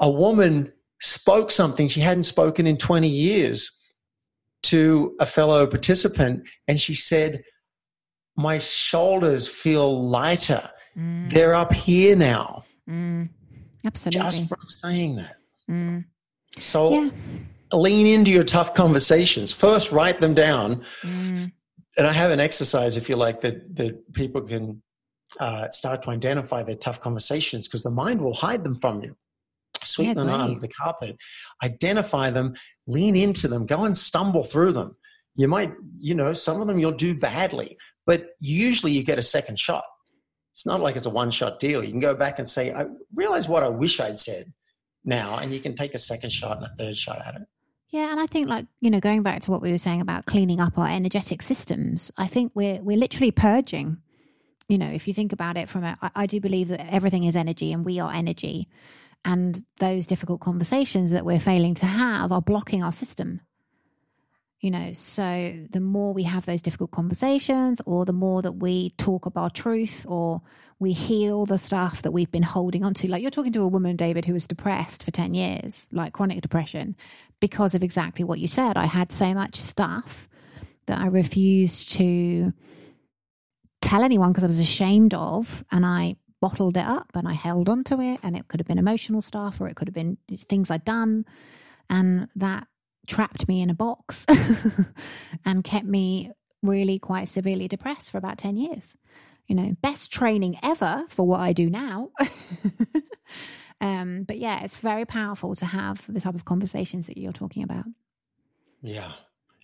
[0.00, 3.70] a woman spoke something she hadn't spoken in 20 years
[4.64, 7.42] to a fellow participant, and she said,
[8.36, 10.62] My shoulders feel lighter.
[10.96, 11.30] Mm.
[11.30, 12.64] They're up here now.
[12.88, 13.28] Mm.
[13.84, 14.20] Absolutely.
[14.20, 15.36] Just from saying that.
[15.68, 16.04] Mm.
[16.58, 17.10] So yeah.
[17.72, 19.52] lean into your tough conversations.
[19.52, 20.84] First, write them down.
[21.02, 21.50] Mm.
[21.98, 24.82] And I have an exercise, if you like, that, that people can
[25.40, 29.16] uh, start to identify their tough conversations because the mind will hide them from you.
[29.84, 31.16] Sweep yeah, them under the carpet,
[31.62, 32.54] identify them,
[32.86, 34.96] lean into them, go and stumble through them.
[35.34, 37.76] You might, you know, some of them you'll do badly,
[38.06, 39.84] but usually you get a second shot.
[40.52, 41.82] It's not like it's a one shot deal.
[41.82, 44.52] You can go back and say, I realize what I wish I'd said
[45.04, 47.42] now, and you can take a second shot and a third shot at it.
[47.88, 50.26] Yeah, and I think like, you know, going back to what we were saying about
[50.26, 53.98] cleaning up our energetic systems, I think we're we're literally purging
[54.68, 57.24] you know, if you think about it from a, I, I do believe that everything
[57.24, 58.68] is energy and we are energy.
[59.24, 63.40] And those difficult conversations that we're failing to have are blocking our system.
[64.60, 68.90] You know, so the more we have those difficult conversations, or the more that we
[68.90, 70.40] talk about truth, or
[70.78, 73.08] we heal the stuff that we've been holding on to.
[73.08, 76.42] Like you're talking to a woman, David, who was depressed for 10 years, like chronic
[76.42, 76.94] depression,
[77.40, 78.76] because of exactly what you said.
[78.76, 80.28] I had so much stuff
[80.86, 82.52] that I refused to
[83.82, 87.70] tell anyone because I was ashamed of, and I bottled it up and I held
[87.70, 88.20] on to it.
[88.22, 90.18] And it could have been emotional stuff or it could have been
[90.48, 91.24] things I'd done.
[91.88, 92.66] And that
[93.06, 94.26] trapped me in a box
[95.44, 98.94] and kept me really quite severely depressed for about 10 years.
[99.46, 102.10] You know, best training ever for what I do now.
[103.80, 107.62] um, but yeah, it's very powerful to have the type of conversations that you're talking
[107.62, 107.84] about.
[108.82, 109.12] Yeah.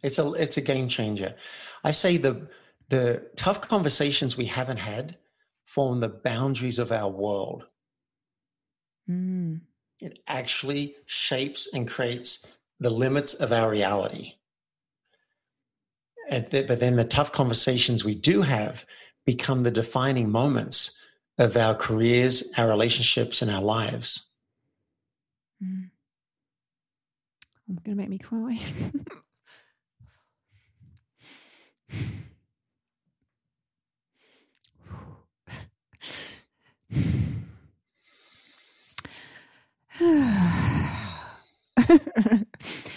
[0.00, 1.34] It's a it's a game changer.
[1.82, 2.48] I say the
[2.88, 5.16] the tough conversations we haven't had
[5.64, 7.66] form the boundaries of our world.
[9.08, 9.60] Mm.
[10.00, 14.34] It actually shapes and creates the limits of our reality.
[16.30, 18.86] Th- but then the tough conversations we do have
[19.26, 20.98] become the defining moments
[21.38, 24.32] of our careers, our relationships, and our lives.
[25.62, 25.90] Mm.
[27.68, 28.58] I'm going to make me cry.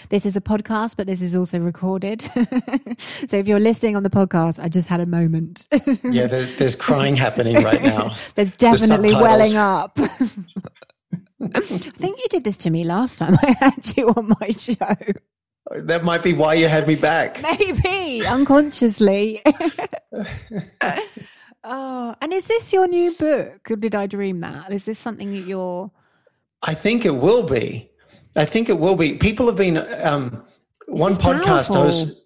[0.08, 2.22] this is a podcast, but this is also recorded.
[3.28, 5.66] so if you're listening on the podcast, I just had a moment.
[6.04, 8.14] yeah, there's, there's, crying happening right now.
[8.34, 9.98] There's definitely the welling up.
[9.98, 14.76] I think you did this to me last time I had you on my show.
[15.70, 17.42] That might be why you had me back.
[17.42, 19.42] Maybe unconsciously.
[21.64, 23.70] Oh, and is this your new book?
[23.70, 24.72] Or did I dream that?
[24.72, 25.90] Is this something that you're?
[26.62, 27.90] I think it will be.
[28.36, 29.14] I think it will be.
[29.14, 30.44] People have been um,
[30.86, 31.74] one podcast powerful.
[31.76, 32.18] host.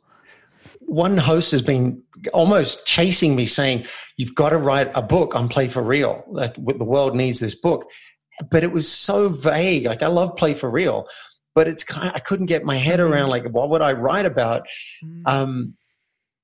[0.80, 5.48] One host has been almost chasing me, saying, "You've got to write a book on
[5.48, 6.24] Play for Real.
[6.28, 7.86] Like the world needs this book."
[8.50, 9.86] But it was so vague.
[9.86, 11.06] Like I love Play for Real,
[11.54, 14.26] but it's kind of, I couldn't get my head around like what would I write
[14.26, 14.66] about?
[15.04, 15.22] Mm.
[15.26, 15.76] Um,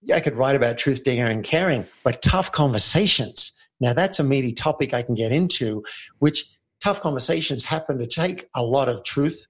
[0.02, 3.52] yeah, I could write about truth, daring, and caring, but tough conversations.
[3.80, 5.84] Now that's a meaty topic I can get into,
[6.18, 6.44] which
[6.82, 9.46] tough conversations happen to take a lot of truth,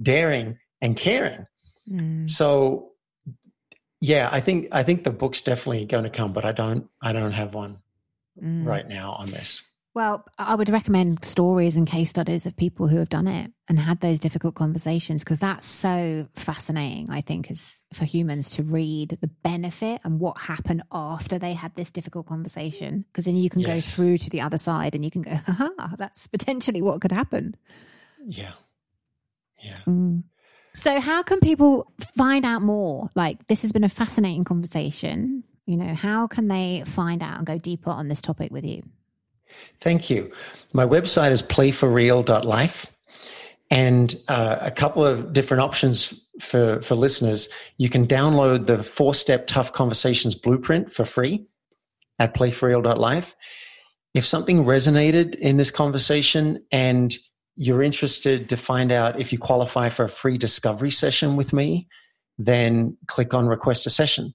[0.00, 1.46] daring, and caring.
[1.90, 2.28] Mm.
[2.30, 2.92] So
[4.00, 7.12] yeah, I think I think the book's definitely going to come, but I don't I
[7.12, 7.78] don't have one
[8.40, 8.64] mm.
[8.64, 9.62] right now on this.
[9.94, 13.80] Well, I would recommend stories and case studies of people who have done it and
[13.80, 19.18] had those difficult conversations because that's so fascinating, I think, is for humans to read
[19.20, 23.04] the benefit and what happened after they had this difficult conversation.
[23.10, 23.68] Because then you can yes.
[23.68, 27.12] go through to the other side and you can go, ha, that's potentially what could
[27.12, 27.56] happen.
[28.24, 28.52] Yeah.
[29.62, 29.78] Yeah.
[29.86, 30.22] Mm.
[30.74, 33.10] So, how can people find out more?
[33.14, 35.42] Like, this has been a fascinating conversation.
[35.64, 38.82] You know, how can they find out and go deeper on this topic with you?
[39.80, 40.30] Thank you.
[40.72, 42.92] My website is playforreal.life.
[43.70, 47.48] And uh, a couple of different options for, for listeners.
[47.78, 51.46] You can download the four step tough conversations blueprint for free
[52.18, 53.34] at playforreal.life.
[54.14, 57.14] If something resonated in this conversation and
[57.56, 61.88] you're interested to find out if you qualify for a free discovery session with me,
[62.38, 64.34] then click on request a session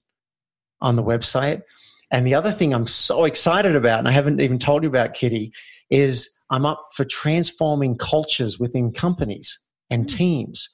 [0.80, 1.62] on the website.
[2.10, 5.14] And the other thing I'm so excited about, and I haven't even told you about,
[5.14, 5.52] Kitty,
[5.88, 9.58] is I'm up for transforming cultures within companies
[9.90, 10.16] and mm.
[10.16, 10.68] teams.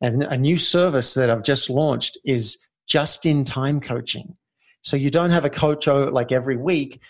[0.00, 4.36] And a new service that I've just launched is just in time coaching.
[4.82, 7.00] So you don't have a coach like every week,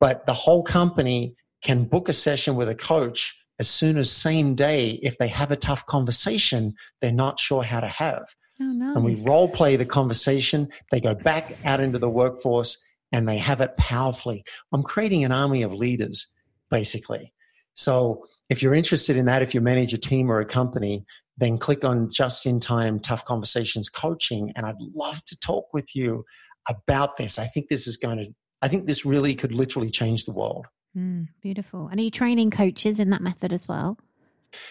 [0.00, 4.54] but the whole company can book a session with a coach as soon as same
[4.54, 8.24] day if they have a tough conversation they're not sure how to have.
[8.60, 8.96] Oh, nice.
[8.96, 10.68] And we role play the conversation.
[10.90, 12.76] They go back out into the workforce
[13.12, 14.44] and they have it powerfully.
[14.72, 16.26] I'm creating an army of leaders,
[16.70, 17.32] basically.
[17.74, 21.04] So if you're interested in that, if you manage a team or a company,
[21.38, 24.52] then click on just in time tough conversations coaching.
[24.54, 26.24] And I'd love to talk with you
[26.68, 27.38] about this.
[27.38, 28.26] I think this is going to,
[28.60, 30.66] I think this really could literally change the world.
[30.96, 31.88] Mm, beautiful.
[31.88, 33.98] And are you training coaches in that method as well?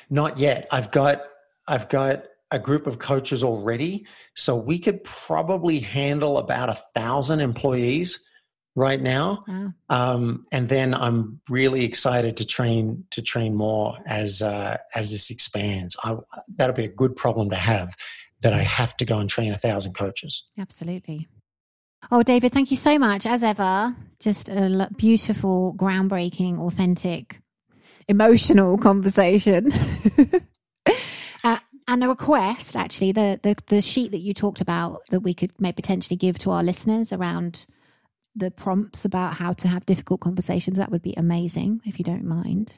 [0.10, 0.68] Not yet.
[0.72, 1.24] I've got,
[1.68, 4.06] I've got a group of coaches already.
[4.36, 8.24] So we could probably handle about a thousand employees
[8.76, 9.44] right now.
[9.48, 9.74] Wow.
[9.90, 15.30] Um, and then I'm really excited to train to train more as uh, as this
[15.30, 15.96] expands.
[16.04, 16.18] I,
[16.56, 17.96] that'll be a good problem to have.
[18.42, 20.50] That I have to go and train a thousand coaches.
[20.58, 21.28] Absolutely.
[22.12, 23.96] Oh, David, thank you so much as ever.
[24.20, 27.40] Just a beautiful, groundbreaking, authentic,
[28.08, 29.72] emotional conversation.
[31.44, 35.36] uh, and a request, actually, the, the the sheet that you talked about that we
[35.36, 37.68] could maybe potentially give to our listeners around
[38.36, 42.26] the prompts about how to have difficult conversations, that would be amazing if you don't
[42.26, 42.74] mind.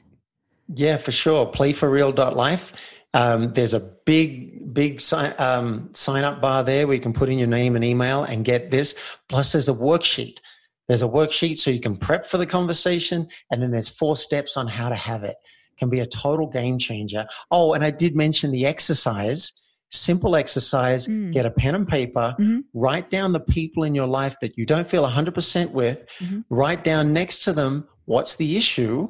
[0.74, 1.46] Yeah, for sure.
[1.46, 3.04] Playforreal.life.
[3.14, 7.30] Um, there's a big, big sign, um, sign up bar there where you can put
[7.30, 8.96] in your name and email and get this.
[9.30, 10.40] Plus, there's a worksheet.
[10.88, 14.58] There's a worksheet so you can prep for the conversation, and then there's four steps
[14.58, 15.36] on how to have it.
[15.78, 17.26] Can be a total game changer.
[17.52, 19.52] Oh, and I did mention the exercise
[19.94, 21.32] simple exercise mm.
[21.32, 22.60] get a pen and paper mm-hmm.
[22.74, 26.42] write down the people in your life that you don't feel 100% with mm-hmm.
[26.50, 29.08] write down next to them what's the issue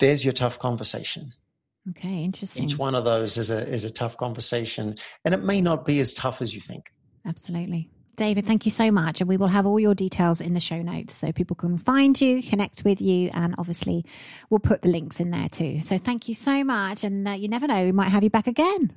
[0.00, 1.32] there's your tough conversation
[1.90, 5.60] okay interesting each one of those is a is a tough conversation and it may
[5.60, 6.92] not be as tough as you think
[7.24, 9.20] absolutely David, thank you so much.
[9.20, 12.20] And we will have all your details in the show notes so people can find
[12.20, 14.04] you, connect with you, and obviously
[14.50, 15.80] we'll put the links in there too.
[15.82, 17.04] So thank you so much.
[17.04, 18.92] And uh, you never know, we might have you back again.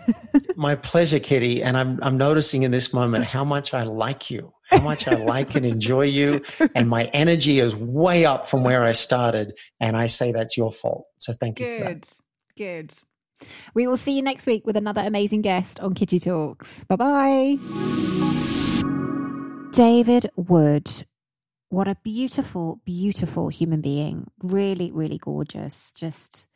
[0.56, 1.62] My pleasure, Kitty.
[1.62, 5.14] And I'm, I'm noticing in this moment how much I like you, how much I
[5.14, 6.42] like and enjoy you.
[6.74, 9.56] And my energy is way up from where I started.
[9.80, 11.06] And I say that's your fault.
[11.18, 11.64] So thank Good.
[11.64, 11.84] you.
[11.84, 12.06] Good.
[12.56, 12.92] Good.
[13.74, 16.84] We will see you next week with another amazing guest on Kitty Talks.
[16.88, 18.44] Bye bye.
[19.72, 20.88] David Wood.
[21.68, 24.26] What a beautiful, beautiful human being.
[24.42, 25.92] Really, really gorgeous.
[25.92, 26.48] Just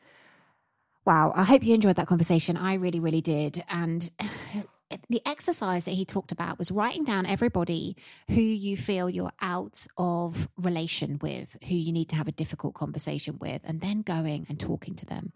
[1.05, 1.33] wow.
[1.37, 2.57] I hope you enjoyed that conversation.
[2.57, 3.65] I really, really did.
[3.69, 4.11] And
[5.09, 7.97] the exercise that he talked about was writing down everybody
[8.29, 12.75] who you feel you're out of relation with, who you need to have a difficult
[12.75, 15.33] conversation with, and then going and talking to them.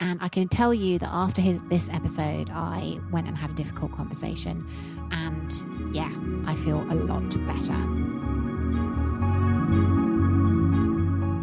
[0.00, 3.54] And I can tell you that after his, this episode, I went and had a
[3.54, 4.66] difficult conversation.
[5.10, 6.12] And yeah,
[6.46, 7.76] I feel a lot better.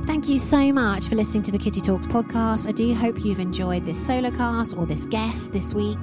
[0.05, 2.67] Thank you so much for listening to the Kitty Talks podcast.
[2.67, 5.97] I do hope you've enjoyed this solo cast or this guest this week.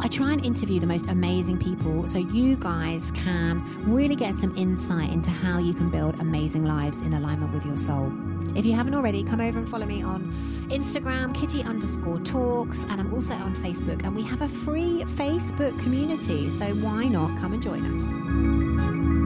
[0.00, 4.56] I try and interview the most amazing people so you guys can really get some
[4.56, 8.12] insight into how you can build amazing lives in alignment with your soul.
[8.56, 10.22] If you haven't already, come over and follow me on
[10.68, 14.04] Instagram, kitty underscore talks, and I'm also on Facebook.
[14.04, 16.48] And we have a free Facebook community.
[16.50, 19.17] So why not come and join us?